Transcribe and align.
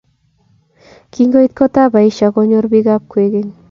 Kingoit 1.11 1.51
kotab 1.59 1.91
Aisha 1.99 2.27
konyor 2.35 2.65
bikap 2.71 3.01
kwekeny 3.11 3.49